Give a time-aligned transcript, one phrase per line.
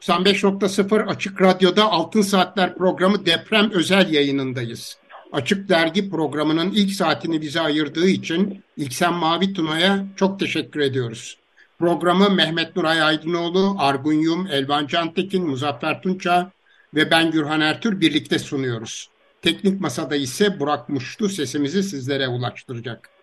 [0.00, 4.96] 95.0 Açık Radyo'da Altın Saatler programı deprem özel yayınındayız.
[5.32, 11.36] Açık Dergi programının ilk saatini bize ayırdığı için İlksen Mavi Tuna'ya çok teşekkür ediyoruz.
[11.78, 16.50] Programı Mehmet Nuray Aydınoğlu, Argun Yum, Elvan Cantekin, Muzaffer Tunça
[16.94, 19.08] ve ben Gürhan Ertür birlikte sunuyoruz.
[19.42, 23.19] Teknik masada ise Burak Muştu sesimizi sizlere ulaştıracak.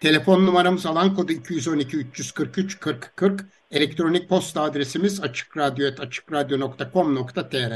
[0.00, 3.44] Telefon numaramız alan kodu 212 343 40 40.
[3.70, 7.72] Elektronik posta adresimiz açıkradyo.com.tr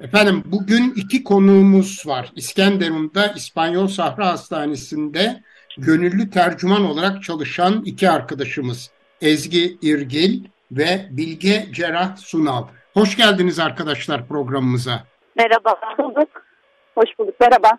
[0.00, 2.32] Efendim bugün iki konuğumuz var.
[2.36, 5.42] İskenderun'da İspanyol Sahra Hastanesi'nde
[5.78, 8.90] gönüllü tercüman olarak çalışan iki arkadaşımız.
[9.20, 12.64] Ezgi İrgil ve Bilge Cerrah Sunav.
[12.94, 15.04] Hoş geldiniz arkadaşlar programımıza.
[15.36, 15.76] Merhaba.
[15.80, 16.28] Hoş bulduk.
[16.94, 17.34] Hoş bulduk.
[17.40, 17.78] Merhaba.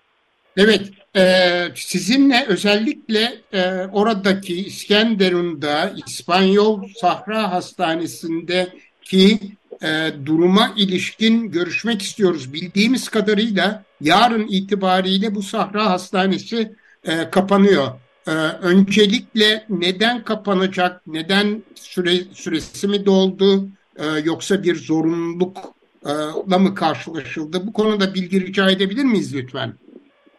[0.57, 9.39] Evet, e, sizinle özellikle e, oradaki İskenderun'da İspanyol Sahra Hastanesi'ndeki
[9.83, 12.53] e, duruma ilişkin görüşmek istiyoruz.
[12.53, 17.87] Bildiğimiz kadarıyla yarın itibariyle bu Sahra Hastanesi e, kapanıyor.
[18.27, 18.31] E,
[18.61, 27.67] öncelikle neden kapanacak, neden süre, süresi mi doldu e, yoksa bir zorunlulukla mı karşılaşıldı?
[27.67, 29.73] Bu konuda bilgi rica edebilir miyiz lütfen?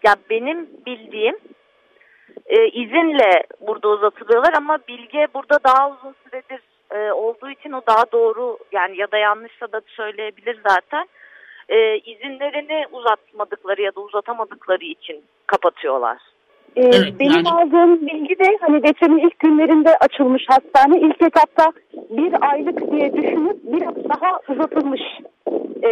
[0.02, 1.36] Ya benim bildiğim
[2.46, 8.04] e, izinle burada uzatılıyorlar ama Bilge burada daha uzun süredir e, olduğu için o daha
[8.12, 11.06] doğru yani ya da yanlışsa da söyleyebilir zaten.
[11.68, 16.18] E, izinlerini uzatmadıkları ya da uzatamadıkları için kapatıyorlar.
[16.76, 17.48] Ee, evet, benim yani...
[17.48, 21.00] aldığım bilgi de hani depremin ilk günlerinde açılmış hastane.
[21.00, 21.72] ilk etapta
[22.10, 25.00] bir aylık diye düşünüp biraz daha uzatılmış
[25.82, 25.90] e,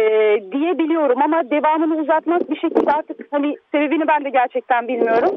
[0.51, 5.31] diyebiliyorum ama devamını uzatmak bir şekilde artık hani sebebini ben de gerçekten bilmiyorum.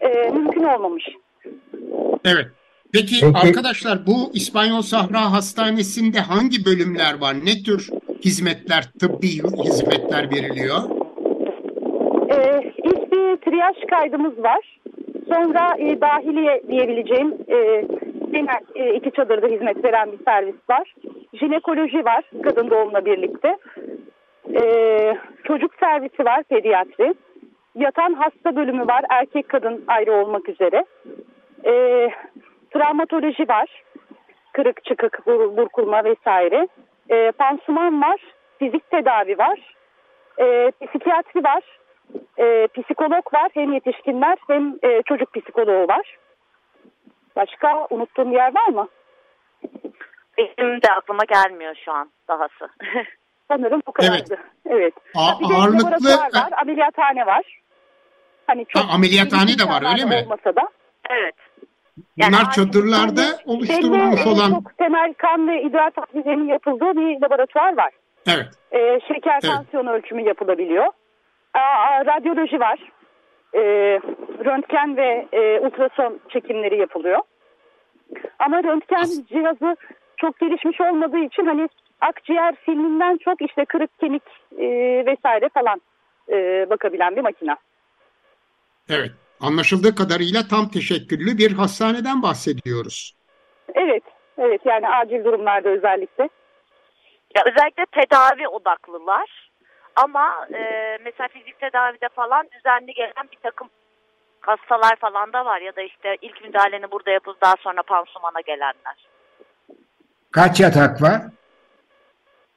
[0.00, 1.04] E, mümkün olmamış.
[2.24, 2.46] Evet.
[2.92, 7.34] Peki, Peki arkadaşlar bu İspanyol Sahra Hastanesi'nde hangi bölümler var?
[7.44, 7.88] Ne tür
[8.24, 9.28] hizmetler, tıbbi
[9.64, 10.78] hizmetler veriliyor?
[12.30, 14.80] Ee, ilk bir triyaj kaydımız var.
[15.28, 17.84] Sonra e, dahiliye diyebileceğim e,
[18.32, 20.94] genel e, iki çadırda hizmet veren bir servis var.
[21.34, 23.58] Jinekoloji var kadın doğumla birlikte.
[24.54, 24.62] E,
[25.44, 27.14] çocuk servisi var pediatri.
[27.74, 30.84] Yatan hasta bölümü var erkek kadın ayrı olmak üzere.
[31.64, 31.72] E,
[32.70, 33.82] travmatoloji var.
[34.52, 36.68] Kırık çıkık bur burkulma vesaire.
[37.10, 38.20] E, pansuman var.
[38.58, 39.74] Fizik tedavi var.
[40.38, 41.62] E, psikiyatri var
[42.38, 43.50] e, psikolog var.
[43.54, 46.18] Hem yetişkinler hem e, çocuk psikoloğu var.
[47.36, 48.88] Başka unuttuğum yer var mı?
[50.58, 52.68] Benim de aklıma gelmiyor şu an dahası.
[53.48, 54.24] Sanırım bu kadardı.
[54.30, 54.38] Evet.
[54.66, 54.94] evet.
[55.14, 56.08] A- bir de ağırlıklı...
[56.08, 57.60] var, ameliyathane var.
[58.46, 60.24] Hani çok ha, ameliyathane de var öyle mi?
[60.24, 60.68] Olmasa da.
[61.10, 61.34] Evet.
[62.16, 64.50] Yani Bunlar çadırlarda yani, oluşturulmuş olan...
[64.50, 67.92] Çok temel kan ve idrar tahlillerinin yapıldığı bir laboratuvar var.
[68.26, 68.46] Evet.
[68.72, 69.54] Ee, şeker evet.
[69.54, 70.86] tansiyon ölçümü yapılabiliyor.
[71.54, 72.78] Aa, radyoloji var.
[73.54, 73.60] E,
[74.44, 77.20] röntgen ve e, ultrason çekimleri yapılıyor.
[78.38, 79.76] Ama röntgen cihazı
[80.20, 81.68] çok gelişmiş olmadığı için hani
[82.00, 84.22] akciğer filminden çok işte kırık kemik
[84.58, 84.66] e,
[85.06, 85.80] vesaire falan
[86.28, 87.56] e, bakabilen bir makina.
[88.90, 89.10] Evet.
[89.40, 93.16] Anlaşıldığı kadarıyla tam teşekküllü bir hastaneden bahsediyoruz.
[93.74, 94.02] Evet.
[94.38, 96.28] Evet yani acil durumlarda özellikle.
[97.36, 99.50] Ya özellikle tedavi odaklılar.
[99.96, 103.68] Ama e, mesela fizik tedavide falan düzenli gelen bir takım
[104.40, 109.09] hastalar falan da var ya da işte ilk müdahaleni burada yapıp daha sonra pansumana gelenler.
[110.32, 111.22] Kaç yatak var?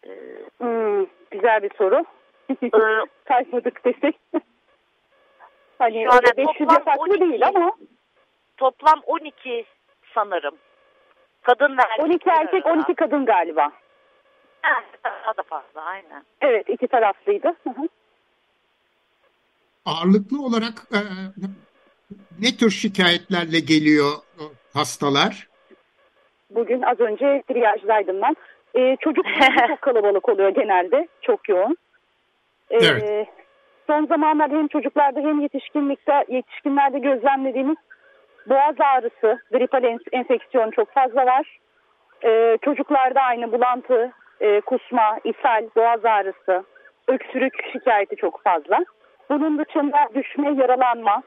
[0.05, 0.09] Ee,
[0.57, 2.05] hmm, güzel bir soru.
[2.63, 2.69] Ee,
[3.27, 4.19] Saymadık desek.
[5.79, 7.71] hani öyle 500 yataklı 12, değil ama.
[8.57, 9.65] Toplam 12
[10.15, 10.55] sanırım.
[11.41, 12.05] Kadın ve erkek.
[12.05, 13.71] 12 erkek 12 kadın galiba.
[15.03, 16.23] Daha da fazla aynen.
[16.41, 17.47] Evet iki taraflıydı.
[17.47, 17.87] Hı hı.
[19.85, 20.99] Ağırlıklı olarak e,
[22.39, 24.11] ne tür şikayetlerle geliyor
[24.73, 25.52] hastalar?
[26.55, 28.35] Bugün az önce triyajdaydım ben.
[28.75, 29.25] Ee, çocuk
[29.67, 31.07] çok kalabalık oluyor genelde.
[31.21, 31.77] Çok yoğun.
[32.69, 33.27] Ee, evet.
[33.87, 37.77] Son zamanlarda hem çocuklarda hem yetişkinlikte yetişkinlerde gözlemlediğimiz
[38.49, 41.59] boğaz ağrısı, gripal enfeksiyon çok fazla var.
[42.23, 44.11] Ee, çocuklarda aynı bulantı,
[44.41, 46.63] e, kusma, ishal, boğaz ağrısı,
[47.07, 48.85] öksürük şikayeti çok fazla.
[49.29, 51.23] Bunun dışında düşme, yaralanma.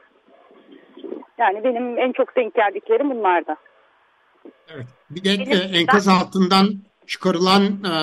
[1.37, 3.55] Yani benim en çok denk geldiklerim bunlardı.
[4.69, 4.87] Evet.
[5.09, 7.93] Bir de e, enkaz altından çıkarılan e,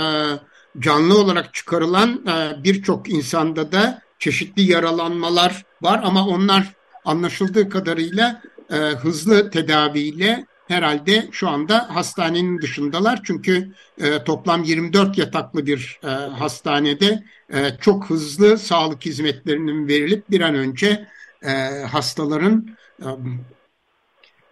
[0.79, 6.73] canlı olarak çıkarılan e, birçok insanda da çeşitli yaralanmalar var ama onlar
[7.05, 13.21] anlaşıldığı kadarıyla e, hızlı tedaviyle herhalde şu anda hastanenin dışındalar.
[13.25, 20.41] Çünkü e, toplam 24 yataklı bir e, hastanede e, çok hızlı sağlık hizmetlerinin verilip bir
[20.41, 21.09] an önce
[21.43, 21.51] e,
[21.91, 22.69] hastaların
[23.03, 23.09] e,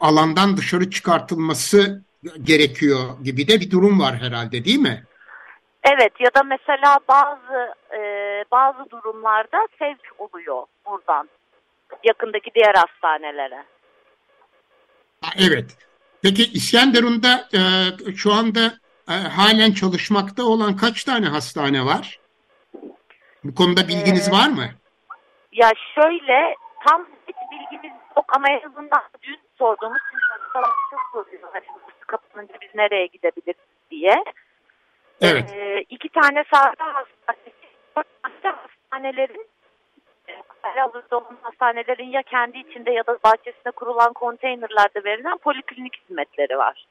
[0.02, 2.02] alandan dışarı çıkartılması
[2.42, 5.04] gerekiyor gibi de bir durum var herhalde değil mi?
[5.84, 8.00] Evet ya da mesela bazı e,
[8.50, 11.28] bazı durumlarda sevk oluyor buradan
[12.04, 13.64] yakındaki diğer hastanelere.
[15.38, 15.76] Evet.
[16.22, 17.60] Peki İskenderun'da e,
[18.16, 18.72] şu anda
[19.08, 22.20] e, halen çalışmakta olan kaç tane hastane var?
[23.44, 24.64] Bu konuda bilginiz ee, var mı?
[25.52, 26.54] Ya şöyle
[26.86, 30.02] tam hiç bilgimiz yok ama en azından dün sorduğumuz
[30.90, 31.48] çok soruyor.
[31.52, 31.64] Hani
[32.06, 34.24] kapanınca biz nereye gidebiliriz diye.
[35.20, 35.50] Evet.
[35.54, 37.52] Ee, iki tane sahra hastanesi,
[37.96, 39.46] dört tane hastanelerin
[40.62, 46.86] halihazırda olan hastanelerin ya kendi içinde ya da bahçesinde kurulan konteynerlerde verilen poliklinik hizmetleri var.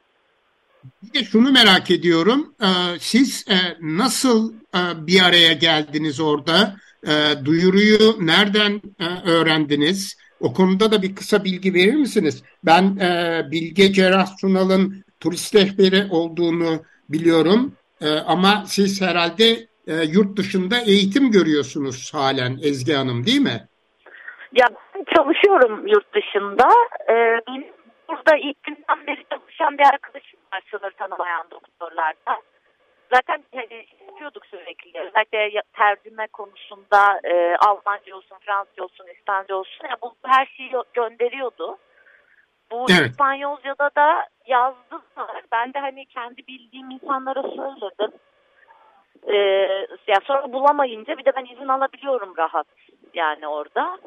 [1.04, 2.56] Bir de şunu merak ediyorum.
[2.62, 6.76] Ee, siz e, nasıl e, bir araya geldiniz orada?
[7.08, 8.82] E, duyuruyu nereden
[9.26, 10.21] öğrendiniz?
[10.42, 12.44] O konuda da bir kısa bilgi verir misiniz?
[12.64, 12.96] Ben
[13.52, 17.74] Bilge Cerrah Sunal'ın turist rehberi olduğunu biliyorum.
[18.26, 23.68] Ama siz herhalde yurt dışında eğitim görüyorsunuz halen Ezgi Hanım değil mi?
[24.54, 24.68] Ya
[25.16, 26.68] çalışıyorum yurt dışında.
[27.48, 27.66] Benim
[28.10, 32.42] burada ilk günden beri çalışan bir arkadaşım var sınır tanımayan doktorlarda.
[33.14, 35.00] Zaten hani yapıyorduk sürekli.
[35.00, 39.88] Özellikle tercüme konusunda e, Almanca olsun, Fransızca olsun, İspanyolca olsun.
[39.88, 41.78] Yani bu her şeyi gönderiyordu.
[42.72, 43.10] Bu evet.
[43.10, 45.44] İspanyolca'da da yazdılar.
[45.52, 48.20] Ben de hani kendi bildiğim insanlara söyledim.
[49.28, 49.38] Ee,
[50.08, 52.68] ya sonra bulamayınca bir de ben izin alabiliyorum rahat
[53.14, 53.98] yani orada.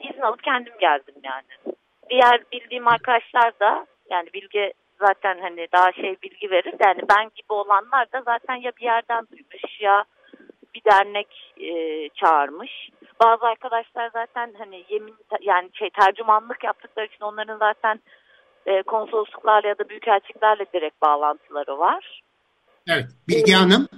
[0.00, 1.76] İzin alıp kendim geldim yani
[2.10, 6.74] diğer bildiğim arkadaşlar da yani bilgi zaten hani daha şey bilgi verir.
[6.80, 10.04] Yani ben gibi olanlar da zaten ya bir yerden duymuş ya
[10.74, 12.90] bir dernek e, çağırmış.
[13.22, 18.00] Bazı arkadaşlar zaten hani yemin yani şey tercümanlık yaptıkları için onların zaten
[18.66, 22.22] e, konsolosluklarla ya da büyükelçiliklerle direkt bağlantıları var.
[22.88, 23.06] Evet.
[23.28, 23.88] Bilgi Hanım?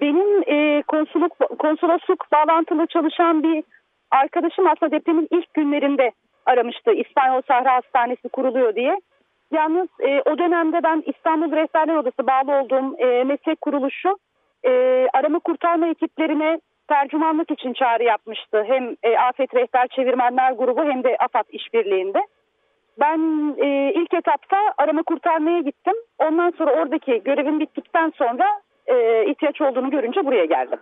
[0.00, 3.64] Benim e, konsoluk, konsolosluk bağlantılı çalışan bir
[4.10, 6.12] arkadaşım aslında depremin ilk günlerinde
[6.46, 9.00] aramıştı İspanyol Sahra Hastanesi kuruluyor diye.
[9.52, 14.18] Yalnız e, o dönemde ben İstanbul Rehberler Odası bağlı olduğum e, meslek kuruluşu
[14.64, 14.70] e,
[15.12, 18.64] arama kurtarma ekiplerine tercümanlık için çağrı yapmıştı.
[18.66, 22.18] Hem e, Afet Rehber Çevirmenler Grubu hem de AFAD işbirliğinde.
[23.00, 23.18] Ben
[23.58, 25.94] e, ilk etapta arama kurtarmaya gittim.
[26.18, 28.44] Ondan sonra oradaki görevim bittikten sonra
[28.86, 30.78] e, ihtiyaç olduğunu görünce buraya geldim.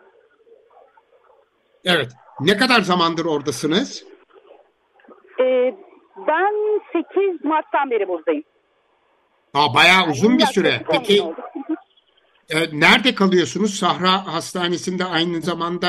[1.84, 2.08] Evet.
[2.40, 4.06] Ne kadar zamandır oradasınız?
[5.40, 5.74] Ee,
[6.16, 8.44] ben 8 Mart'tan beri buradayım.
[9.54, 10.82] Aa, bayağı uzun bir süre.
[10.90, 11.22] Peki
[12.50, 13.74] e, nerede kalıyorsunuz?
[13.74, 15.88] Sahra Hastanesi'nde aynı zamanda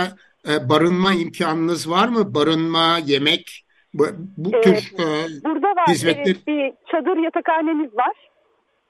[0.49, 2.35] e, barınma imkanınız var mı?
[2.35, 4.03] Barınma, yemek, bu,
[4.37, 5.05] bu evet, tür e,
[5.45, 5.87] Burada var.
[5.87, 6.23] hizmetler.
[6.25, 8.15] Evet, bir çadır yatakhanemiz var.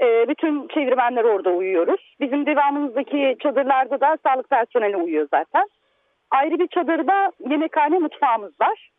[0.01, 2.15] E, bütün çevirmenler orada uyuyoruz.
[2.19, 5.69] Bizim devamımızdaki çadırlarda da sağlık personeli uyuyor zaten.
[6.31, 8.91] Ayrı bir çadırda yemekhane mutfağımız var.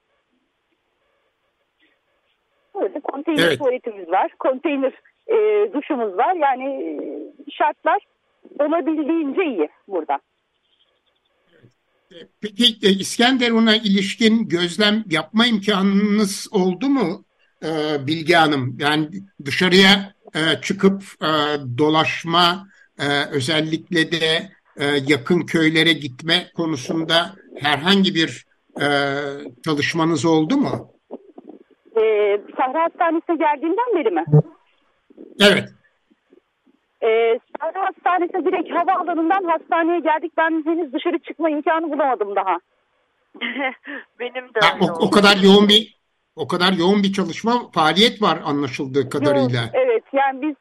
[2.75, 3.59] Burada konteyner evet.
[3.59, 4.33] tuvaletimiz var.
[4.39, 4.93] Konteyner
[5.27, 5.37] e,
[5.73, 6.35] duşumuz var.
[6.35, 7.99] Yani e, şartlar
[8.59, 10.19] olabildiğince iyi burada.
[12.43, 17.25] Peki e, İskenderun'a ilişkin gözlem yapma imkanınız oldu mu
[17.65, 17.71] e,
[18.07, 18.77] Bilge Hanım?
[18.81, 19.09] Yani
[19.45, 20.15] dışarıya
[20.63, 21.03] çıkıp
[21.79, 22.67] dolaşma
[23.33, 24.49] özellikle de
[25.07, 28.47] yakın köylere gitme konusunda herhangi bir
[29.65, 30.93] çalışmanız oldu mu?
[32.57, 34.25] Sahra Hastanesi'ne geldiğinden beri mi?
[35.41, 35.69] Evet.
[37.03, 40.33] E, Sahra Hastanesi'ne direkt havaalanından hastaneye geldik.
[40.37, 42.59] Ben henüz dışarı çıkma imkanı bulamadım daha.
[44.21, 46.03] Benim de ha, o, o kadar yoğun bir
[46.37, 49.63] o kadar yoğun bir çalışma faaliyet var anlaşıldığı kadarıyla.
[49.63, 50.55] Yo, evet yani biz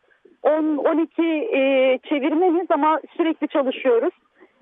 [0.44, 1.22] 10-12
[1.58, 4.14] e, çevirmeniz ama sürekli çalışıyoruz.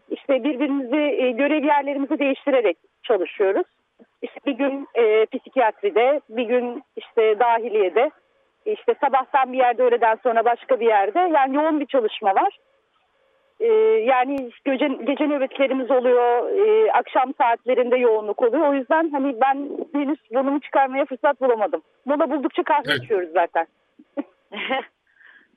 [0.09, 3.65] İşte birbirimizi e, görev yerlerimizi değiştirerek çalışıyoruz.
[4.21, 8.11] İşte bir gün e, psikiyatride, bir gün işte dahiliyede,
[8.65, 11.19] işte sabahtan bir yerde öğleden sonra başka bir yerde.
[11.19, 12.57] Yani yoğun bir çalışma var.
[13.59, 13.67] E,
[14.05, 18.67] yani gece, gece nöbetlerimiz oluyor, e, akşam saatlerinde yoğunluk oluyor.
[18.67, 21.81] O yüzden hani ben henüz burnumu çıkarmaya fırsat bulamadım.
[22.05, 23.03] Mola buldukça kahve evet.
[23.03, 23.67] içiyoruz zaten.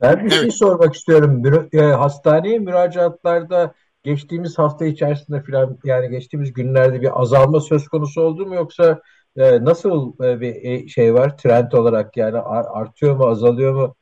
[0.03, 1.43] ben bir şey sormak istiyorum.
[1.73, 8.47] E, hastaneye müracaatlarda geçtiğimiz hafta içerisinde filan yani geçtiğimiz günlerde bir azalma söz konusu oldu
[8.47, 9.01] mu yoksa
[9.37, 13.95] e, nasıl e, bir e, şey var trend olarak yani artıyor mu azalıyor mu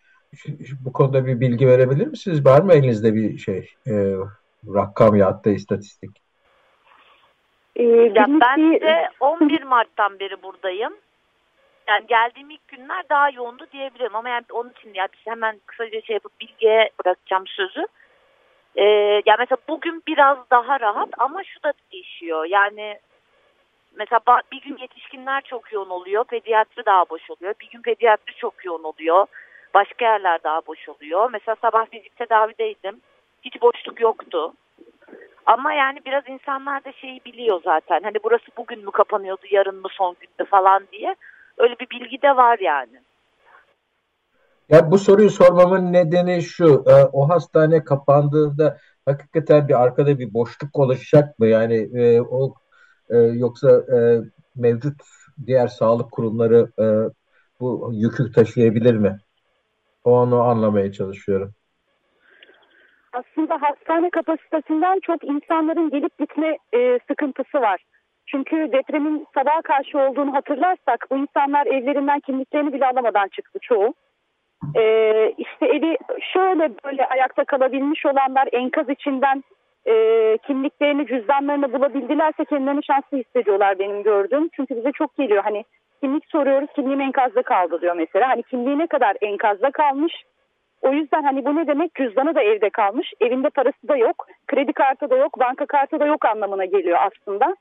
[0.81, 2.47] bu konuda bir bilgi verebilir misiniz?
[2.47, 4.15] Var mı elinizde bir şey e,
[4.75, 6.11] rakam ya da istatistik?
[7.77, 7.83] Ee,
[8.15, 10.93] ya ben de 11 Mart'tan beri buradayım.
[11.89, 16.15] Yani geldiğim ilk günler daha yoğundu diyebilirim ama yani onun için ya hemen kısaca şey
[16.15, 17.87] yapıp bilgiye bırakacağım sözü.
[18.77, 18.85] Ee,
[19.27, 22.45] yani mesela bugün biraz daha rahat ama şu da değişiyor.
[22.45, 22.99] Yani
[23.97, 24.21] mesela
[24.53, 27.55] bir gün yetişkinler çok yoğun oluyor, pediatri daha boş oluyor.
[27.61, 29.27] Bir gün pediatri çok yoğun oluyor.
[29.75, 31.31] Başka yerler daha boş oluyor.
[31.33, 33.01] Mesela sabah fizik tedavideydim.
[33.43, 34.53] Hiç boşluk yoktu.
[35.47, 38.01] Ama yani biraz insanlar da şeyi biliyor zaten.
[38.03, 41.15] Hani burası bugün mü kapanıyordu, yarın mı son günde falan diye.
[41.59, 43.01] Öyle bir bilgi de var yani.
[44.69, 46.85] Ya bu soruyu sormamın nedeni şu.
[46.87, 51.47] E, o hastane kapandığında hakikaten bir arkada bir boşluk oluşacak mı?
[51.47, 52.55] Yani e, o
[53.11, 53.99] e, yoksa e,
[54.57, 55.03] mevcut
[55.47, 56.85] diğer sağlık kurumları e,
[57.61, 59.19] bu yükü taşıyabilir mi?
[60.05, 61.53] Onu anlamaya çalışıyorum.
[63.13, 67.85] Aslında hastane kapasitesinden çok insanların gelip gitme e, sıkıntısı var.
[68.27, 73.95] Çünkü depremin sabaha karşı olduğunu hatırlarsak bu insanlar evlerinden kimliklerini bile alamadan çıktı çoğu.
[74.77, 75.97] Ee, işte evi
[76.33, 79.45] şöyle böyle ayakta kalabilmiş olanlar enkaz içinden
[79.87, 84.49] e, kimliklerini, cüzdanlarını bulabildilerse kendilerini şanslı hissediyorlar benim gördüğüm.
[84.49, 85.65] Çünkü bize çok geliyor hani
[86.01, 88.29] kimlik soruyoruz kimliğim enkazda kaldı diyor mesela.
[88.29, 90.13] Hani kimliği ne kadar enkazda kalmış.
[90.83, 93.13] O yüzden hani bu ne demek cüzdanı da evde kalmış.
[93.21, 97.57] Evinde parası da yok, kredi kartı da yok, banka kartı da yok anlamına geliyor aslında.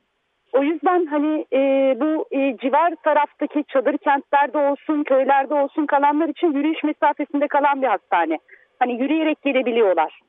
[0.53, 1.59] O yüzden hani e,
[1.99, 7.87] bu e, civar taraftaki çadır kentlerde olsun, köylerde olsun kalanlar için yürüyüş mesafesinde kalan bir
[7.87, 8.37] hastane.
[8.79, 10.19] Hani yürüyerek gelebiliyorlar.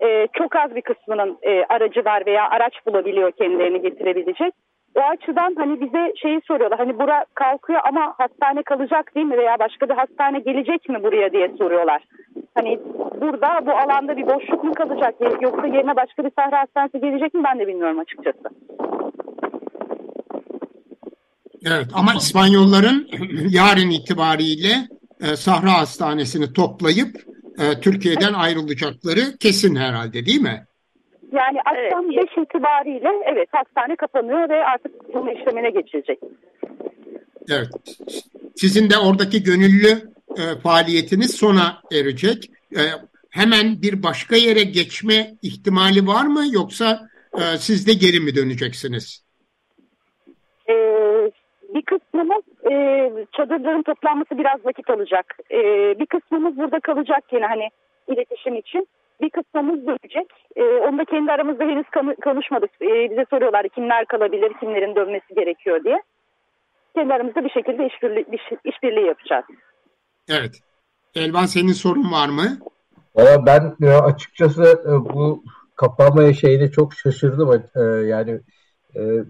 [0.00, 4.54] E, çok az bir kısmının e, aracı var veya araç bulabiliyor kendilerini getirebilecek.
[4.94, 6.78] O açıdan hani bize şeyi soruyorlar.
[6.78, 11.32] Hani bura kalkıyor ama hastane kalacak değil mi veya başka bir hastane gelecek mi buraya
[11.32, 12.02] diye soruyorlar.
[12.54, 12.80] Hani
[13.20, 17.42] burada bu alanda bir boşluk mu kalacak yoksa yerine başka bir sahra hastanesi gelecek mi
[17.44, 18.48] ben de bilmiyorum açıkçası.
[21.66, 23.08] Evet ama İspanyolların
[23.50, 24.72] yarın itibariyle
[25.20, 30.66] e, Sahra Hastanesi'ni toplayıp e, Türkiye'den ayrılacakları kesin herhalde değil mi?
[31.32, 32.48] Yani akşam 5 evet.
[32.48, 36.18] itibariyle evet hastane kapanıyor ve artık bunun işlemine geçilecek.
[37.50, 37.68] Evet.
[38.56, 42.50] Sizin de oradaki gönüllü e, faaliyetiniz sona erecek.
[42.76, 42.82] E,
[43.30, 49.24] hemen bir başka yere geçme ihtimali var mı yoksa e, siz de geri mi döneceksiniz?
[51.74, 52.72] Bir kısmımız e,
[53.32, 55.36] çadırların toplanması biraz vakit alacak.
[55.50, 55.58] E,
[56.00, 57.68] bir kısmımız burada kalacak yine hani
[58.08, 58.88] iletişim için.
[59.20, 60.26] Bir kısmımız dönecek.
[60.56, 61.86] E, onu da kendi aramızda henüz
[62.24, 62.70] konuşmadık.
[62.82, 66.02] E, bize soruyorlar kimler kalabilir, kimlerin dönmesi gerekiyor diye.
[66.94, 68.26] Kendi aramızda bir şekilde işbirliği,
[68.64, 69.44] işbirliği yapacağız.
[70.28, 70.60] Evet.
[71.14, 72.58] Elvan senin sorun var mı?
[73.14, 75.42] Valla ben açıkçası e, bu
[75.76, 77.62] kapanmaya şeyine çok şaşırdım.
[77.76, 78.40] E, yani
[78.96, 79.24] e,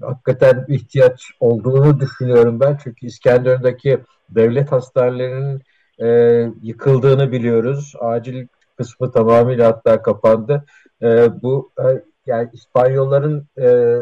[0.00, 2.78] hakikaten ihtiyaç olduğunu düşünüyorum ben.
[2.84, 3.98] Çünkü İskenderun'daki
[4.30, 5.62] devlet hastanelerinin
[6.00, 6.08] e,
[6.62, 7.94] yıkıldığını biliyoruz.
[8.00, 8.46] Acil
[8.76, 10.64] kısmı tamamıyla hatta kapandı.
[11.02, 13.96] E, bu e, yani İspanyolların e,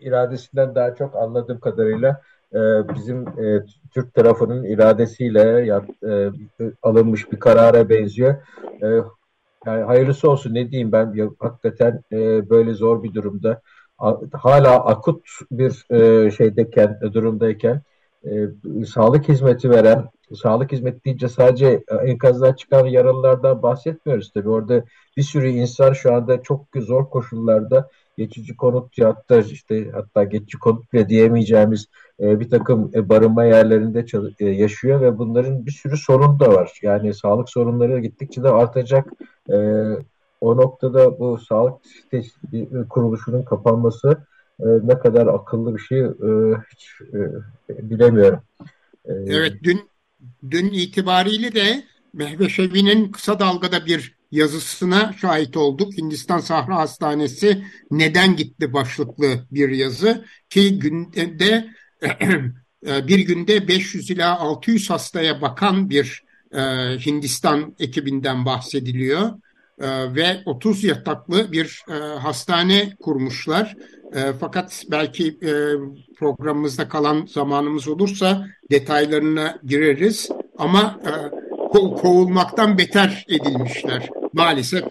[0.00, 2.20] iradesinden daha çok anladığım kadarıyla
[2.54, 2.58] e,
[2.94, 6.30] bizim e, Türk tarafının iradesiyle ya, e,
[6.82, 8.34] alınmış bir karara benziyor.
[8.82, 8.86] E,
[9.66, 13.60] yani hayırlısı olsun ne diyeyim ben ya, hakikaten e, böyle zor bir durumda
[14.32, 17.82] hala akut bir e, şeydeyken, durumdayken
[18.24, 18.30] e,
[18.86, 24.48] sağlık hizmeti veren, sağlık hizmeti deyince sadece e, enkazdan çıkan yaralılardan bahsetmiyoruz tabii.
[24.48, 24.84] Orada
[25.16, 27.88] bir sürü insan şu anda çok zor koşullarda
[28.18, 31.86] geçici konut hatta işte hatta geçici konut bile diyemeyeceğimiz
[32.20, 34.04] e, bir takım e, barınma yerlerinde
[34.40, 36.72] e, yaşıyor ve bunların bir sürü sorun da var.
[36.82, 39.12] Yani sağlık sorunları gittikçe de artacak.
[39.50, 39.56] E,
[40.40, 41.74] o noktada bu sağlık
[42.90, 44.26] kuruluşunun kapanması
[44.60, 46.10] e, ne kadar akıllı bir şey e,
[46.72, 48.40] hiç e, bilemiyorum.
[49.04, 49.80] E, evet dün
[50.50, 55.98] dün itibariyle de Mehveşevi'nin kısa dalgada bir yazısına şahit olduk.
[55.98, 61.68] Hindistan Sahra Hastanesi neden gitti başlıklı bir yazı ki günde
[62.86, 66.60] e, bir günde 500 ila 600 hastaya bakan bir e,
[67.06, 69.30] Hindistan ekibinden bahsediliyor.
[69.80, 73.76] Ee, ve 30 yataklı bir e, hastane kurmuşlar.
[74.14, 75.52] E, fakat belki e,
[76.18, 80.28] programımızda kalan zamanımız olursa detaylarına gireriz.
[80.58, 81.12] Ama e,
[81.68, 84.08] ko kovulmaktan beter edilmişler.
[84.32, 84.84] Maalesef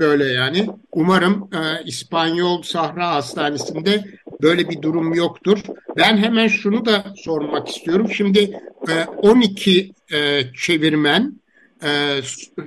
[0.00, 0.66] böyle yani.
[0.92, 1.50] Umarım
[1.84, 4.04] İspanyol Sahra Hastanesi'nde
[4.42, 5.58] böyle bir durum yoktur.
[5.96, 8.10] Ben hemen şunu da sormak istiyorum.
[8.10, 11.40] Şimdi e, 12 e, çevirmen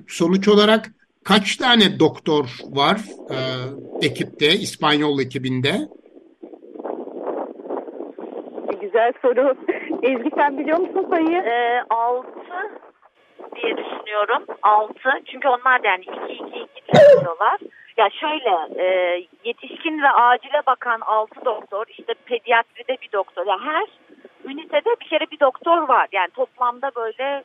[0.08, 0.92] sonuç olarak
[1.24, 2.98] kaç tane doktor var
[3.30, 3.38] e,
[4.06, 5.72] ekipte, İspanyol ekibinde?
[8.82, 9.56] Güzel soru.
[10.04, 11.38] Ezgi sen biliyor musun sayıyı?
[11.38, 12.82] E, altı
[13.56, 14.46] diye düşünüyorum.
[14.62, 15.10] Altı.
[15.26, 17.60] Çünkü onlar da yani iki iki iki çalışıyorlar.
[17.98, 18.86] Ya şöyle e,
[19.44, 23.46] yetişkin ve acile bakan altı doktor işte pediatride bir doktor.
[23.46, 23.88] Ya her
[24.46, 26.08] ünitede bir kere bir doktor var.
[26.12, 27.44] Yani toplamda böyle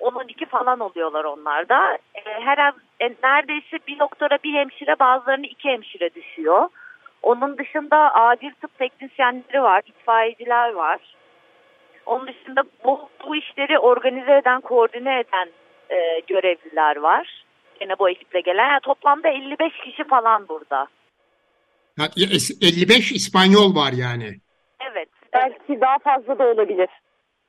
[0.00, 1.94] 10-12 falan oluyorlar onlarda.
[1.94, 6.68] E, her an e, neredeyse bir doktora bir hemşire bazılarını iki hemşire düşüyor.
[7.22, 11.00] Onun dışında acil tıp teknisyenleri var, itfaiyeciler var.
[12.06, 15.48] Onun dışında bu, bu işleri organize eden, koordine eden
[15.90, 17.44] e, görevliler var.
[17.80, 18.68] Yine bu ekiple gelen.
[18.68, 20.86] Yani toplamda 55 kişi falan burada.
[22.60, 24.36] 55 İspanyol var yani.
[24.90, 25.08] Evet.
[25.32, 26.88] Belki daha fazla da olabilir.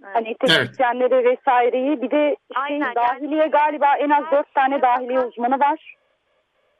[0.04, 1.26] Hani teknisyenleri evet.
[1.26, 3.52] vesaireyi bir de şey, Aynen, dahiliye yani...
[3.52, 5.96] galiba en az dört tane dahiliye uzmanı var.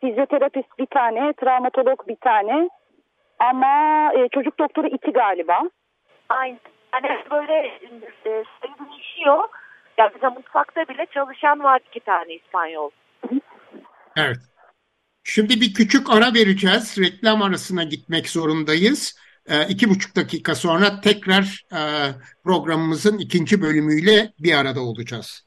[0.02, 2.70] Fizyoterapist bir tane, travmatolog bir tane.
[3.40, 5.62] Ama e, çocuk doktoru iki galiba.
[6.30, 6.60] Aynen.
[6.92, 7.54] Hani böyle
[8.26, 9.44] e, sayı değişiyor.
[9.98, 12.90] Yani mesela mutfakta bile çalışan var iki tane İspanyol.
[14.18, 14.38] Evet.
[15.24, 16.98] Şimdi bir küçük ara vereceğiz.
[17.00, 19.20] Reklam arasına gitmek zorundayız.
[19.46, 21.80] E, iki buçuk dakika sonra tekrar e,
[22.44, 25.44] programımızın ikinci bölümüyle bir arada olacağız.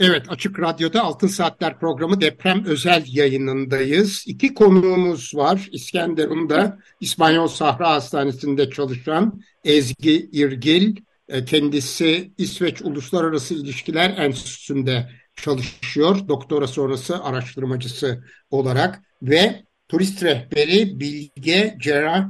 [0.00, 4.24] Evet, Açık Radyo'da Altın Saatler programı deprem özel yayınındayız.
[4.26, 5.68] İki konuğumuz var.
[5.72, 10.96] İskenderun'da İspanyol Sahra Hastanesi'nde çalışan Ezgi İrgil.
[11.28, 16.28] E, kendisi İsveç Uluslararası İlişkiler Enstitüsü'nde çalışıyor.
[16.28, 22.28] Doktora sonrası araştırmacısı olarak ve turist rehberi Bilge Cerrah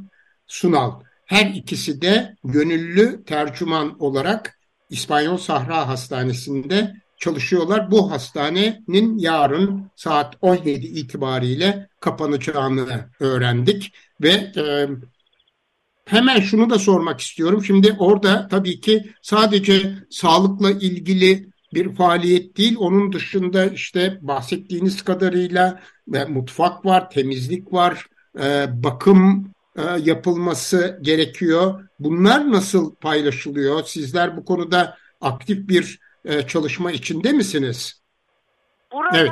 [0.54, 1.00] Sunal.
[1.26, 4.58] Her ikisi de gönüllü tercüman olarak
[4.90, 7.90] İspanyol Sahra Hastanesi'nde çalışıyorlar.
[7.90, 14.88] Bu hastanenin yarın saat 17 itibariyle kapanacağını öğrendik ve e,
[16.04, 17.64] hemen şunu da sormak istiyorum.
[17.64, 22.76] Şimdi orada tabii ki sadece sağlıkla ilgili bir faaliyet değil.
[22.78, 25.80] Onun dışında işte bahsettiğiniz kadarıyla
[26.14, 28.06] e, mutfak var, temizlik var,
[28.38, 29.53] e, bakım
[29.98, 31.88] yapılması gerekiyor.
[31.98, 33.82] Bunlar nasıl paylaşılıyor?
[33.82, 38.02] Sizler bu konuda aktif bir e, çalışma içinde misiniz?
[38.92, 39.30] Burada evet.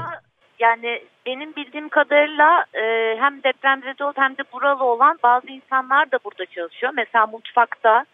[0.58, 6.18] yani benim bildiğim kadarıyla e, hem depremzede olan hem de buralı olan bazı insanlar da
[6.24, 6.92] burada çalışıyor.
[6.96, 8.04] Mesela mutfakta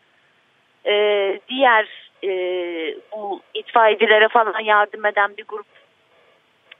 [0.86, 0.92] e,
[1.48, 2.30] diğer e,
[3.12, 5.66] bu itfaiyecilere falan yardım eden bir grup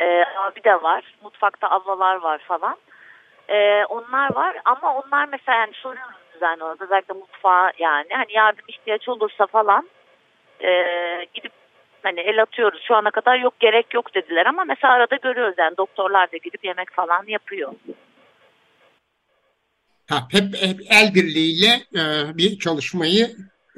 [0.00, 1.04] e, abi de var.
[1.22, 2.76] Mutfakta ablalar var falan.
[3.48, 8.64] E, onlar var ama onlar mesela yani soruyoruz düzenli olarak özellikle mutfağa yani hani yardım
[8.68, 9.88] ihtiyaç olursa falan
[10.60, 10.70] e,
[11.34, 11.52] gidip
[12.02, 15.76] hani el atıyoruz şu ana kadar yok gerek yok dediler ama mesela arada görüyoruz yani
[15.76, 17.72] doktorlar da gidip yemek falan yapıyor.
[20.08, 22.02] Ha, hep, hep el birliğiyle e,
[22.38, 23.26] bir çalışmayı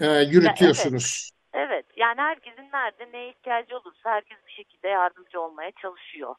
[0.00, 1.30] e, yürütüyorsunuz.
[1.54, 6.34] Evet, evet yani herkesin nerede ne ihtiyacı olursa herkes bir şekilde yardımcı olmaya çalışıyor.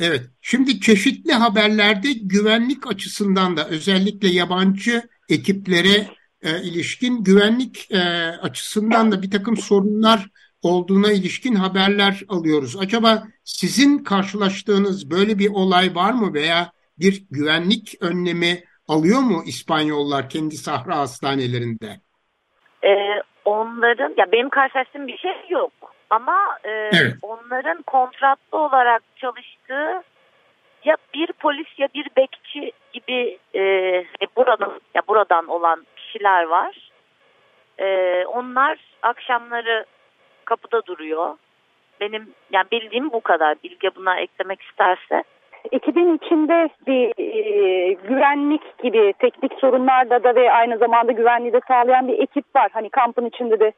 [0.00, 6.06] Evet şimdi çeşitli haberlerde güvenlik açısından da özellikle yabancı ekiplere
[6.42, 7.98] e, ilişkin güvenlik e,
[8.42, 10.26] açısından da bir takım sorunlar
[10.62, 12.76] olduğuna ilişkin haberler alıyoruz.
[12.80, 20.28] Acaba sizin karşılaştığınız böyle bir olay var mı veya bir güvenlik önlemi alıyor mu İspanyollar
[20.28, 22.00] kendi sahra hastanelerinde?
[22.84, 25.72] Ee, onların ya benim karşılaştığım bir şey yok
[26.10, 27.14] ama e, evet.
[27.22, 30.02] onların kontratlı olarak çalıştığı
[30.84, 33.62] ya bir polis ya bir bekçi gibi e,
[34.22, 36.90] e buranın ya buradan olan kişiler var.
[37.78, 39.84] E, onlar akşamları
[40.44, 41.34] kapıda duruyor.
[42.00, 43.54] Benim yani bildiğim bu kadar.
[43.64, 45.22] Bilge buna eklemek isterse.
[45.72, 52.08] Ekibin içinde bir e, güvenlik gibi teknik sorunlarda da ve aynı zamanda güvenliği de sağlayan
[52.08, 52.70] bir ekip var.
[52.72, 53.72] Hani kampın içinde de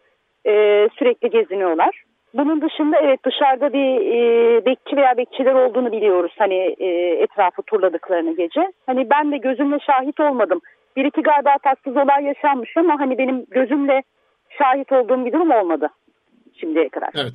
[0.47, 0.53] e,
[0.99, 2.03] sürekli geziniyorlar.
[2.35, 6.33] Bunun dışında evet dışarıda bir e, bekçi veya bekçiler olduğunu biliyoruz.
[6.39, 6.87] Hani e,
[7.23, 8.73] etrafı turladıklarını gece.
[8.87, 10.61] Hani ben de gözümle şahit olmadım.
[10.97, 14.03] Bir iki galiba tatsız olay yaşanmış ama hani benim gözümle
[14.59, 15.89] şahit olduğum bir durum olmadı
[16.61, 17.11] şimdiye kadar.
[17.15, 17.35] Evet.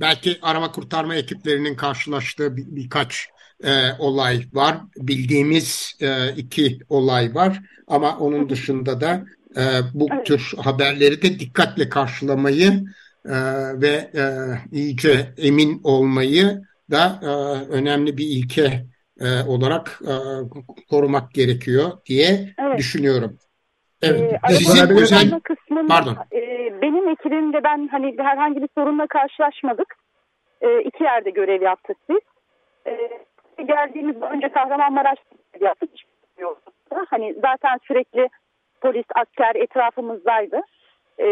[0.00, 3.28] Belki arama kurtarma ekiplerinin karşılaştığı bir, birkaç
[3.64, 4.76] e, olay var.
[4.96, 9.24] Bildiğimiz e, iki olay var ama onun dışında da
[9.56, 9.62] e,
[9.94, 10.26] bu evet.
[10.26, 12.72] tür haberleri de dikkatle karşılamayı
[13.82, 14.24] ve e,
[14.72, 17.26] iyice emin olmayı da e,
[17.72, 18.86] önemli bir ilke
[19.20, 20.14] e, olarak e,
[20.90, 22.78] korumak gerekiyor diye evet.
[22.78, 23.38] düşünüyorum.
[24.02, 24.32] Evet.
[24.50, 25.40] Ee, Sizin özel...
[25.40, 26.16] Kısmında, Pardon.
[26.32, 26.40] E,
[26.82, 29.94] benim ekibimde ben hani herhangi bir sorunla karşılaşmadık.
[30.60, 32.20] e, iki yerde görev yaptık biz.
[32.86, 32.92] E,
[33.62, 35.18] geldiğimizde önce Kahramanmaraş
[35.60, 35.90] yaptık.
[37.10, 38.28] Hani zaten sürekli
[38.80, 40.60] polis, asker etrafımızdaydı.
[41.18, 41.26] Ee,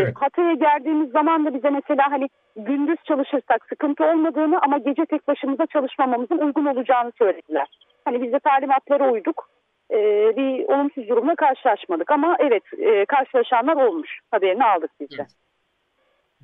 [0.00, 0.14] evet.
[0.16, 5.66] Hatay'a geldiğimiz zaman da bize mesela hani gündüz çalışırsak sıkıntı olmadığını ama gece tek başımıza
[5.66, 7.66] çalışmamamızın uygun olacağını söylediler.
[8.04, 9.50] Hani biz de talimatlara uyduk.
[9.90, 9.96] Ee,
[10.36, 14.18] bir olumsuz durumla karşılaşmadık ama evet e, karşılaşanlar olmuş.
[14.30, 15.16] Haberini aldık biz de.
[15.18, 15.30] Evet.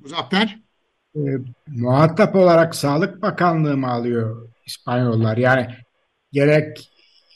[0.01, 0.57] Muzaffer?
[1.15, 1.19] E,
[1.67, 5.37] muhatap olarak Sağlık Bakanlığı mı alıyor İspanyollar?
[5.37, 5.67] Yani
[6.31, 6.91] gerek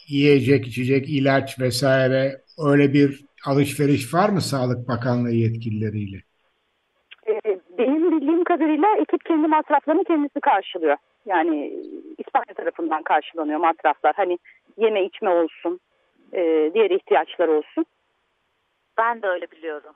[0.08, 6.18] yiyecek, içecek, ilaç vesaire öyle bir alışveriş var mı Sağlık Bakanlığı yetkilileriyle?
[7.28, 10.98] Ee, benim bildiğim kadarıyla ekip kendi masraflarını kendisi karşılıyor.
[11.26, 11.74] Yani
[12.18, 14.14] İspanya tarafından karşılanıyor masraflar.
[14.16, 14.40] Hani
[14.78, 15.80] yeme içme olsun,
[16.34, 17.86] e, diğer ihtiyaçlar olsun.
[18.98, 19.94] Ben de öyle biliyorum.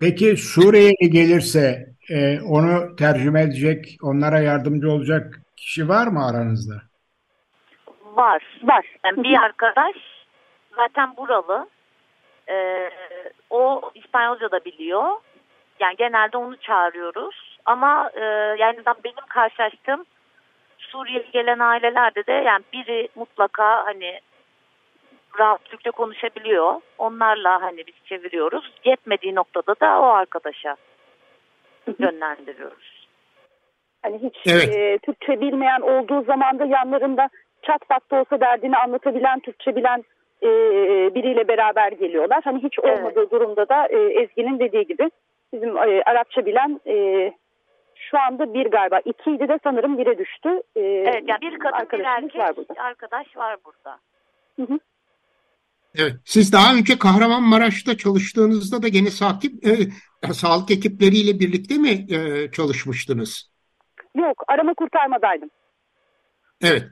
[0.00, 6.74] Peki Suriye'ye gelirse e, onu tercüme edecek, onlara yardımcı olacak kişi var mı aranızda?
[8.04, 8.60] Var.
[8.62, 8.86] Var.
[9.04, 9.96] Yani bir arkadaş
[10.76, 11.68] zaten buralı.
[12.48, 12.90] Ee,
[13.50, 15.16] o İspanyolca da biliyor.
[15.80, 17.58] Yani genelde onu çağırıyoruz.
[17.64, 18.24] Ama e,
[18.58, 20.04] yani benim karşılaştığım
[20.78, 24.20] Suriyeli gelen ailelerde de yani biri mutlaka hani
[25.38, 26.80] rahat Türkçe konuşabiliyor.
[26.98, 28.72] Onlarla hani biz çeviriyoruz.
[28.84, 30.76] Yetmediği noktada da o arkadaşa
[31.98, 33.08] yönlendiriyoruz.
[34.02, 34.76] Hani hiç evet.
[34.76, 37.28] e, Türkçe bilmeyen olduğu zaman da yanlarında
[37.62, 40.04] çat pat da olsa derdini anlatabilen, Türkçe bilen
[40.42, 40.48] e,
[41.14, 42.40] biriyle beraber geliyorlar.
[42.44, 43.30] Hani hiç olmadığı evet.
[43.30, 45.10] durumda da e, Ezgi'nin dediği gibi
[45.52, 47.32] bizim e, Arapça bilen e,
[47.94, 49.00] şu anda bir galiba.
[49.04, 50.48] ikiydi de sanırım bire düştü.
[50.76, 52.82] E, evet yani bir kadın bir erkek var burada.
[52.82, 53.98] arkadaş var burada.
[54.56, 54.78] Hı hı.
[55.98, 56.12] Evet.
[56.24, 59.76] Siz daha önce Kahramanmaraş'ta çalıştığınızda da gene sakip, e,
[60.32, 63.50] sağlık ekipleriyle birlikte mi e, çalışmıştınız?
[64.14, 65.50] Yok, arama kurtarmadaydım.
[66.62, 66.82] Evet.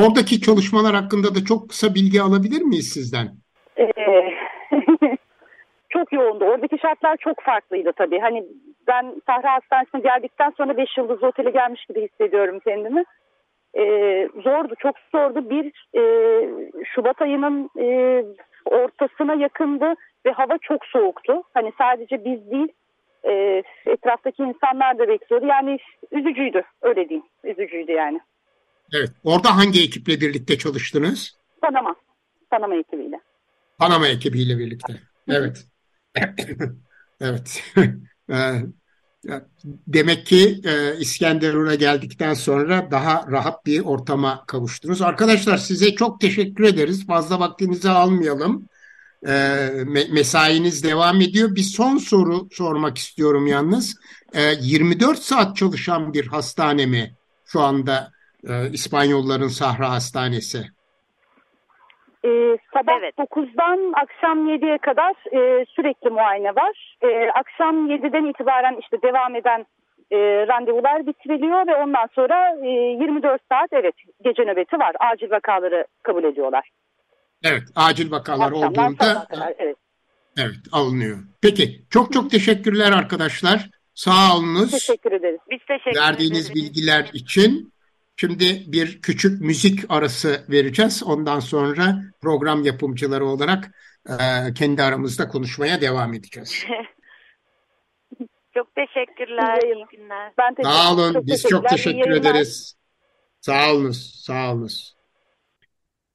[0.00, 3.26] Oradaki çalışmalar hakkında da çok kısa bilgi alabilir miyiz sizden?
[3.78, 3.92] Ee,
[5.88, 6.44] çok yoğundu.
[6.44, 8.18] Oradaki şartlar çok farklıydı tabii.
[8.18, 8.44] Hani
[8.86, 13.04] ben Sahra Hastanesi'ne geldikten sonra 5 yıldızlı otele gelmiş gibi hissediyorum kendimi.
[13.78, 15.50] Ee, zordu, çok zordu.
[15.50, 16.02] Bir e,
[16.94, 18.24] Şubat ayının e,
[18.64, 19.94] ortasına yakındı
[20.26, 21.42] ve hava çok soğuktu.
[21.54, 22.68] Hani sadece biz değil,
[23.24, 25.46] e, etraftaki insanlar da bekliyordu.
[25.46, 25.78] Yani
[26.12, 27.26] üzücüydü, öyle diyeyim.
[27.44, 28.20] Üzücüydü yani.
[28.92, 29.10] Evet.
[29.24, 31.36] Orada hangi ekiple birlikte çalıştınız?
[31.62, 31.94] Panama.
[32.50, 33.20] Panama ekibiyle.
[33.78, 35.00] Panama ekibiyle birlikte.
[35.28, 35.66] Evet.
[37.20, 37.62] evet.
[38.30, 38.62] Ee,
[39.86, 45.02] demek ki e, İskenderun'a geldikten sonra daha rahat bir ortama kavuştunuz.
[45.02, 47.06] Arkadaşlar size çok teşekkür ederiz.
[47.06, 48.68] Fazla vaktinizi almayalım.
[49.28, 49.68] E,
[50.12, 51.54] mesainiz devam ediyor.
[51.54, 53.96] Bir son soru sormak istiyorum yalnız.
[54.34, 58.12] E, 24 saat çalışan bir hastane mi şu anda
[58.48, 60.58] e, İspanyolların Sahra Hastanesi?
[62.24, 63.14] Ee, sabah evet.
[63.18, 66.96] 9'dan akşam 7'ye kadar e, sürekli muayene var.
[67.02, 69.66] E, akşam 7'den itibaren işte devam eden
[70.10, 73.94] e, randevular bitiriliyor ve ondan sonra e, 24 saat evet
[74.24, 74.96] gece nöbeti var.
[75.12, 76.70] Acil vakaları kabul ediyorlar.
[77.44, 79.76] Evet acil vakalar Akşamlar olduğunda kadar, evet.
[80.38, 81.18] evet alınıyor.
[81.42, 83.70] Peki çok çok teşekkürler arkadaşlar.
[83.94, 84.70] Sağ olunuz.
[84.70, 85.40] Teşekkür ederiz.
[85.50, 86.54] Biz teşekkür Verdiğiniz ederiz.
[86.54, 87.72] bilgiler için.
[88.16, 91.02] Şimdi bir küçük müzik arası vereceğiz.
[91.02, 93.70] Ondan sonra program yapımcıları olarak
[94.08, 94.14] e,
[94.54, 96.64] kendi aramızda konuşmaya devam edeceğiz.
[98.54, 99.58] çok teşekkürler.
[99.64, 100.32] İyi günler.
[100.38, 101.12] Ben teşekkür, Sağ olun.
[101.12, 102.76] Çok Biz çok teşekkür ederiz.
[103.40, 104.20] Sağ olunuz.
[104.24, 104.96] Sağ olunuz.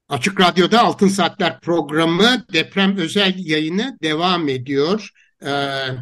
[0.09, 5.09] Açık Radyo'da Altın Saatler programı deprem özel yayını devam ediyor.
[5.45, 5.49] Ee,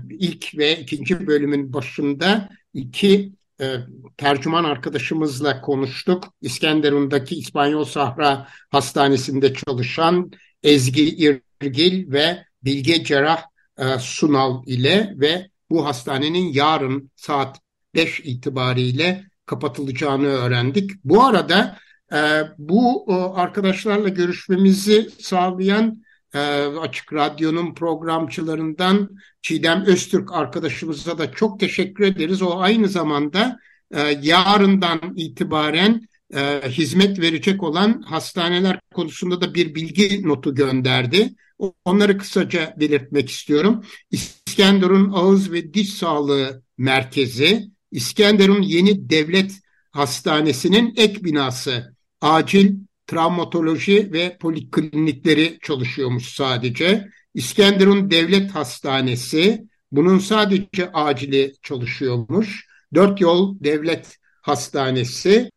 [0.09, 3.75] ilk ve ikinci bölümün başında iki e,
[4.17, 6.23] tercüman arkadaşımızla konuştuk.
[6.41, 10.31] İskenderun'daki İspanyol Sahra Hastanesi'nde çalışan
[10.63, 11.15] Ezgi
[11.61, 13.43] İrgil ve Bilge Cerrah
[13.77, 17.59] e, Sunal ile ve bu hastanenin yarın saat
[17.95, 20.91] 5 itibariyle kapatılacağını öğrendik.
[21.03, 21.77] Bu arada
[22.13, 26.39] e, bu arkadaşlarla görüşmemizi sağlayan e,
[26.81, 29.09] Açık Radyo'nun programcılarından
[29.41, 32.41] Çiğdem Öztürk arkadaşımıza da çok teşekkür ederiz.
[32.41, 33.59] O aynı zamanda
[33.91, 41.33] e, yarından itibaren e, hizmet verecek olan hastaneler konusunda da bir bilgi notu gönderdi.
[41.85, 43.85] Onları kısaca belirtmek istiyorum.
[44.11, 49.51] İskenderun Ağız ve Diş Sağlığı Merkezi, İskenderun Yeni Devlet
[49.91, 52.75] Hastanesi'nin ek binası, acil
[53.09, 57.09] travmatoloji ve poliklinikleri çalışıyormuş sadece.
[57.33, 62.67] İskenderun Devlet Hastanesi bunun sadece acili çalışıyormuş.
[62.93, 65.51] Dört Yol Devlet Hastanesi,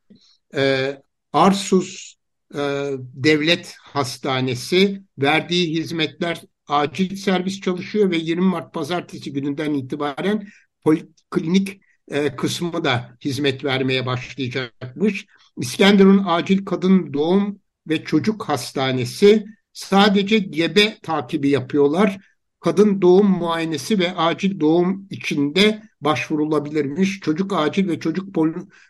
[0.55, 0.97] e,
[1.33, 2.15] Arsus
[2.55, 2.59] e,
[3.15, 10.49] Devlet Hastanesi verdiği hizmetler acil servis çalışıyor ve 20 Mart pazartesi gününden itibaren
[10.85, 15.27] poliklinik e, kısmı da hizmet vermeye başlayacakmış.
[15.57, 22.19] İskenderun Acil Kadın Doğum ve Çocuk Hastanesi sadece gebe takibi yapıyorlar.
[22.61, 27.21] Kadın doğum muayenesi ve acil doğum içinde başvurulabilirmiş.
[27.21, 28.49] Çocuk acil ve çocuk pol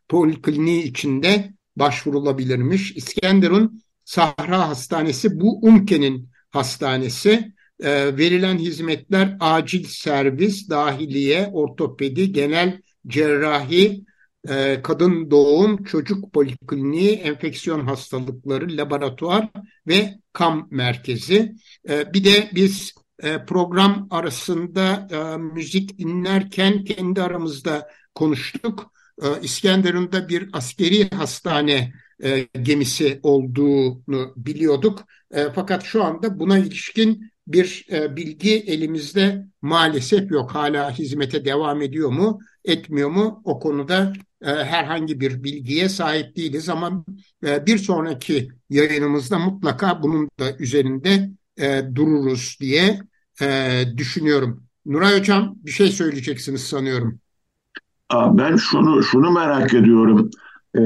[0.09, 2.97] polikliniği içinde başvurulabilirmiş.
[2.97, 7.53] İskenderun Sahra Hastanesi bu UMKE'nin hastanesi.
[7.81, 14.05] E, verilen hizmetler acil servis, dahiliye, ortopedi, genel cerrahi,
[14.49, 19.49] e, kadın doğum, çocuk polikliniği, enfeksiyon hastalıkları, laboratuvar
[19.87, 21.55] ve kam merkezi.
[21.89, 28.93] E, bir de biz e, program arasında e, müzik dinlerken kendi aramızda konuştuk.
[29.23, 35.05] E, İskenderun'da bir askeri hastane e, gemisi olduğunu biliyorduk.
[35.31, 40.51] E, fakat şu anda buna ilişkin bir e, bilgi elimizde maalesef yok.
[40.51, 43.43] Hala hizmete devam ediyor mu, etmiyor mu?
[43.45, 44.13] O konuda
[44.45, 47.05] herhangi bir bilgiye sahip değiliz ama
[47.47, 53.01] e, bir sonraki yayınımızda mutlaka bunun da üzerinde e, dururuz diye
[53.43, 54.63] e, düşünüyorum.
[54.87, 57.19] Nuray Hocam bir şey söyleyeceksiniz sanıyorum.
[58.13, 60.31] Ben şunu şunu merak ediyorum.
[60.79, 60.81] E,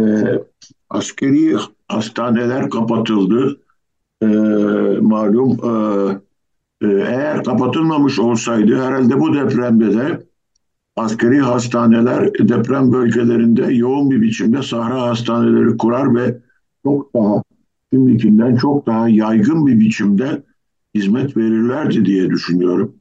[0.90, 1.56] askeri
[1.88, 3.60] hastaneler kapatıldı.
[4.22, 4.26] E,
[5.00, 6.12] malum e,
[6.82, 10.25] e, eğer kapatılmamış olsaydı herhalde bu depremde de
[10.96, 16.38] askeri hastaneler deprem bölgelerinde yoğun bir biçimde sahra hastaneleri kurar ve
[16.84, 17.42] çok daha
[17.92, 20.42] şimdikinden çok daha yaygın bir biçimde
[20.94, 22.94] hizmet verirlerdi diye düşünüyorum.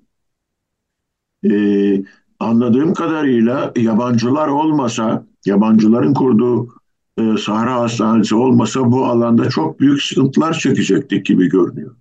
[1.51, 2.03] Ee,
[2.39, 6.75] anladığım kadarıyla yabancılar olmasa, yabancıların kurduğu
[7.17, 11.95] e, Sahra Hastanesi olmasa bu alanda çok büyük sıkıntılar çekecektik gibi görünüyor.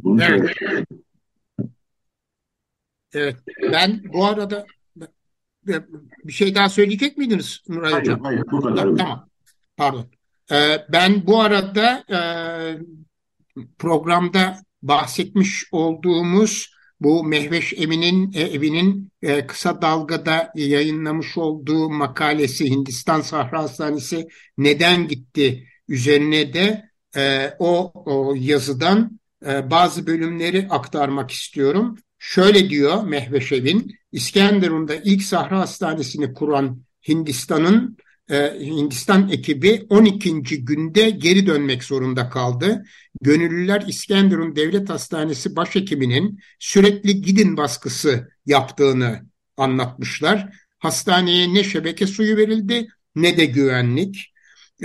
[0.00, 0.86] Bunu evet.
[3.14, 3.36] Evet.
[3.72, 4.66] Ben bu arada
[6.24, 8.20] bir şey daha söyleyecek miydiniz Nuray hayır, Hocam?
[8.22, 8.96] Hayır, bu kadar.
[8.96, 9.28] Tamam.
[9.76, 10.06] Pardon.
[10.52, 12.18] Ee, ben bu arada e,
[13.78, 23.20] programda bahsetmiş olduğumuz bu Mehveş Emin'in e, evinin e, kısa dalgada yayınlamış olduğu makalesi Hindistan
[23.20, 31.98] Sahra Hastanesi neden gitti üzerine de e, o, o yazıdan e, bazı bölümleri aktarmak istiyorum.
[32.26, 37.96] Şöyle diyor Mehveş Evin, İskenderun'da ilk Sahra Hastanesi'ni kuran Hindistan'ın
[38.30, 40.64] e, Hindistan ekibi 12.
[40.64, 42.84] günde geri dönmek zorunda kaldı.
[43.20, 49.20] Gönüllüler İskenderun Devlet Hastanesi başhekiminin sürekli gidin baskısı yaptığını
[49.56, 50.48] anlatmışlar.
[50.78, 54.32] Hastaneye ne şebeke suyu verildi ne de güvenlik.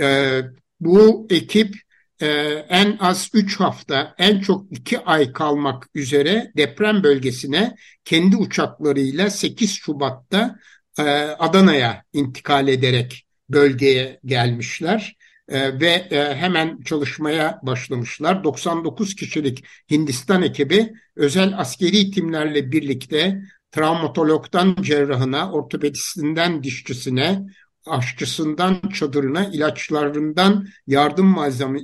[0.00, 0.40] E,
[0.80, 1.76] bu ekip
[2.20, 2.26] e,
[2.68, 9.74] en az 3 hafta, en çok 2 ay kalmak üzere deprem bölgesine kendi uçaklarıyla 8
[9.74, 10.58] Şubat'ta
[10.98, 11.02] e,
[11.38, 15.16] Adana'ya intikal ederek bölgeye gelmişler
[15.48, 18.44] e, ve e, hemen çalışmaya başlamışlar.
[18.44, 27.42] 99 kişilik Hindistan ekibi özel askeri timlerle birlikte travmatologdan cerrahına, ortopedistinden dişçisine,
[27.86, 31.80] aşçısından çadırına, ilaçlarından yardım malzeme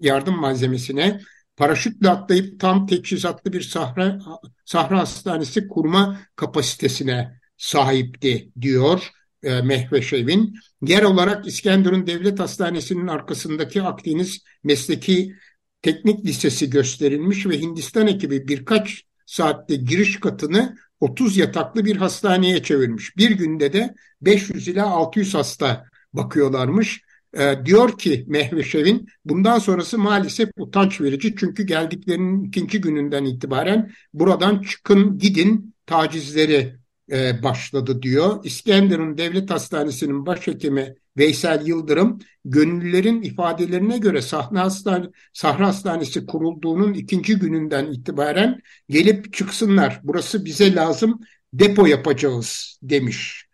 [0.00, 1.20] yardım malzemesine
[1.56, 4.18] paraşütle atlayıp tam teçhizatlı bir sahra
[4.64, 9.10] sahra hastanesi kurma kapasitesine sahipti diyor
[9.42, 10.54] e, Mehveşev'in.
[10.82, 15.34] Yer olarak İskenderun Devlet Hastanesi'nin arkasındaki Akdeniz Mesleki
[15.82, 23.16] Teknik Lisesi gösterilmiş ve Hindistan ekibi birkaç saatte giriş katını 30 yataklı bir hastaneye çevirmiş.
[23.16, 27.02] Bir günde de 500 ila 600 hasta bakıyorlarmış.
[27.38, 34.62] E, diyor ki Mehveşev'in bundan sonrası maalesef utanç verici çünkü geldiklerinin ikinci gününden itibaren buradan
[34.62, 36.76] çıkın gidin tacizleri
[37.12, 38.44] e, başladı diyor.
[38.44, 47.38] İskenderun Devlet Hastanesi'nin başhekimi Veysel Yıldırım, gönüllülerin ifadelerine göre Sahra, Hastane, Sahra Hastanesi kurulduğunun ikinci
[47.38, 50.00] gününden itibaren gelip çıksınlar.
[50.04, 51.20] Burası bize lazım,
[51.52, 53.44] depo yapacağız demiş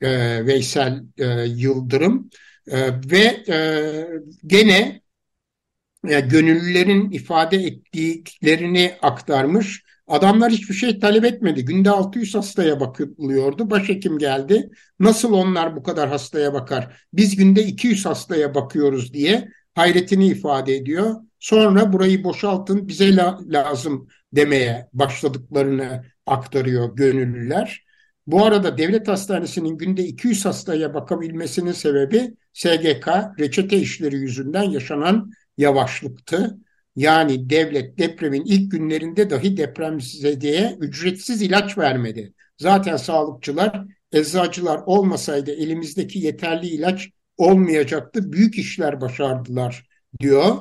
[0.00, 2.30] e, Veysel e, Yıldırım.
[2.70, 3.58] E, ve e,
[4.46, 5.00] gene
[6.08, 9.85] e, gönüllülerin ifade ettiklerini aktarmış.
[10.08, 11.64] Adamlar hiçbir şey talep etmedi.
[11.64, 13.70] Günde 600 hastaya bakılıyordu.
[13.70, 14.70] Başhekim geldi.
[15.00, 16.96] Nasıl onlar bu kadar hastaya bakar?
[17.12, 21.14] Biz günde 200 hastaya bakıyoruz diye hayretini ifade ediyor.
[21.38, 27.86] Sonra burayı boşaltın bize la lazım demeye başladıklarını aktarıyor gönüllüler.
[28.26, 36.58] Bu arada devlet hastanesinin günde 200 hastaya bakabilmesinin sebebi SGK reçete işleri yüzünden yaşanan yavaşlıktı.
[36.96, 42.32] Yani devlet depremin ilk günlerinde dahi depremzedeye ücretsiz ilaç vermedi.
[42.58, 48.32] Zaten sağlıkçılar, eczacılar olmasaydı elimizdeki yeterli ilaç olmayacaktı.
[48.32, 49.86] Büyük işler başardılar
[50.20, 50.56] diyor.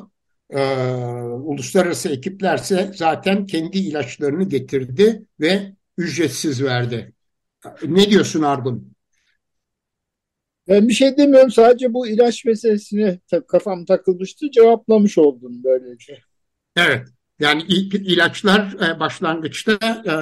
[0.50, 0.76] Ee,
[1.24, 7.14] uluslararası ekiplerse zaten kendi ilaçlarını getirdi ve ücretsiz verdi.
[7.86, 8.95] Ne diyorsun Argun?
[10.68, 11.52] Ben bir şey demiyorum.
[11.52, 14.52] Sadece bu ilaç meselesine kafam takılmıştı.
[14.52, 16.20] Cevaplamış oldum böylece.
[16.78, 17.08] Evet.
[17.40, 19.72] Yani ilaçlar e, başlangıçta
[20.06, 20.16] e,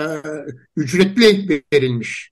[0.75, 2.31] ücretli verilmiş.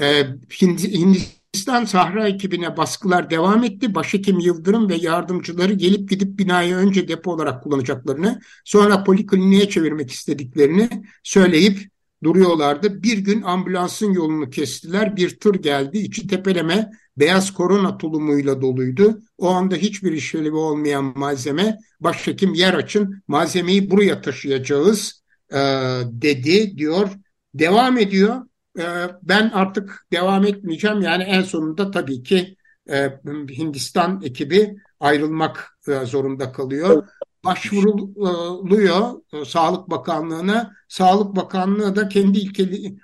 [0.00, 0.24] E,
[0.62, 3.94] Hindistan Sahra ekibine baskılar devam etti.
[3.94, 10.88] Başhekim Yıldırım ve yardımcıları gelip gidip binayı önce depo olarak kullanacaklarını, sonra polikliniğe çevirmek istediklerini
[11.22, 11.78] söyleyip
[12.24, 13.02] duruyorlardı.
[13.02, 15.16] Bir gün ambulansın yolunu kestiler.
[15.16, 15.98] Bir tır geldi.
[15.98, 19.20] İçi tepeleme beyaz korona tulumuyla doluydu.
[19.38, 25.58] O anda hiçbir işlevi olmayan malzeme başhekim yer açın malzemeyi buraya taşıyacağız e,
[26.04, 27.08] dedi diyor.
[27.54, 28.36] Devam ediyor.
[28.78, 28.84] E,
[29.22, 31.00] ben artık devam etmeyeceğim.
[31.00, 32.56] Yani en sonunda tabii ki
[32.90, 33.10] e,
[33.58, 37.08] Hindistan ekibi ayrılmak e, zorunda kalıyor
[37.44, 40.72] başvuruluyor e, Sağlık Bakanlığı'na.
[40.88, 42.98] Sağlık Bakanlığı da kendi ilkeli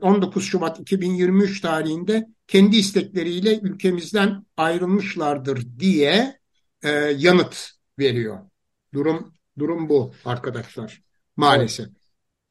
[0.00, 6.38] 19 e, Şubat 2023 tarihinde kendi istekleriyle ülkemizden ayrılmışlardır diye
[6.82, 8.38] e, yanıt veriyor.
[8.94, 11.02] Durum durum bu arkadaşlar
[11.36, 11.88] maalesef.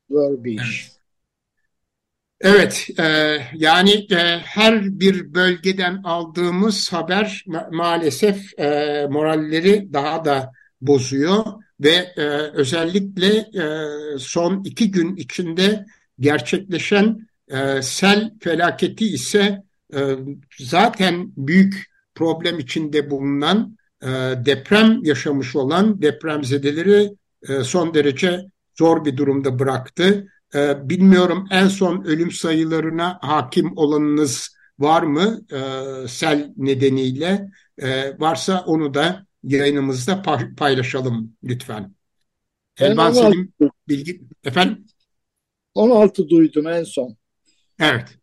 [0.10, 0.92] Zor bir iş.
[2.42, 10.52] Evet, e, yani e, her bir bölgeden aldığımız haber ma maalesef e, moralleri daha da
[10.82, 11.46] bozuyor
[11.80, 12.22] ve e,
[12.54, 13.66] özellikle e,
[14.20, 15.86] son iki gün içinde
[16.20, 20.16] gerçekleşen e, sel felaketi ise e,
[20.60, 24.08] zaten büyük problem içinde bulunan e,
[24.46, 27.12] deprem yaşamış olan depremzedeleri
[27.50, 28.42] e, son derece
[28.80, 30.28] zor bir durumda bıraktı.
[30.56, 35.60] E, bilmiyorum en son ölüm sayılarına hakim olanınız var mı e,
[36.08, 37.50] sel nedeniyle?
[37.82, 40.24] E, varsa onu da yayınımızda
[40.58, 41.96] paylaşalım lütfen.
[42.78, 43.54] Elvan Selim
[43.88, 44.86] bilgi efendim
[45.76, 47.18] 16 duydum en son.
[47.80, 48.18] Evet.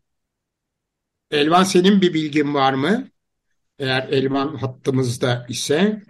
[1.30, 3.08] Elvan senin bir bilgin var mı?
[3.78, 6.02] Eğer Elvan hattımızda ise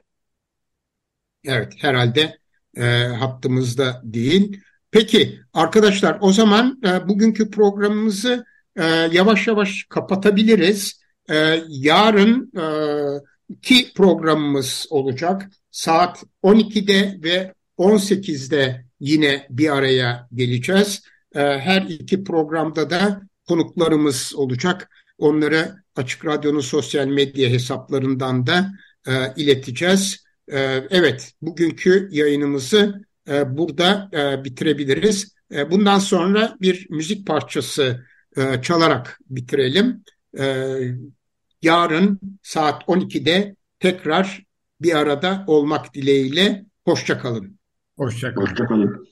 [1.44, 2.38] evet herhalde
[2.76, 4.60] e, hattımızda değil.
[4.90, 8.44] Peki arkadaşlar o zaman e, bugünkü programımızı
[8.76, 11.02] e, yavaş yavaş kapatabiliriz.
[11.30, 12.64] E, yarın e,
[13.48, 15.50] iki programımız olacak.
[15.70, 21.02] Saat 12'de ve 18'de yine bir araya geleceğiz.
[21.34, 24.90] Ee, her iki programda da konuklarımız olacak.
[25.18, 28.72] Onları Açık Radyo'nun sosyal medya hesaplarından da
[29.06, 30.24] e, ileteceğiz.
[30.48, 30.58] E,
[30.90, 35.34] evet, bugünkü yayınımızı e, burada e, bitirebiliriz.
[35.54, 40.04] E, bundan sonra bir müzik parçası e, çalarak bitirelim.
[40.38, 40.76] E,
[41.62, 44.42] yarın saat 12'de tekrar
[44.80, 46.64] bir arada olmak dileğiyle.
[46.84, 47.58] Hoşçakalın.
[47.96, 48.46] Hoşçakalın.
[48.46, 49.11] Hoşçakalın.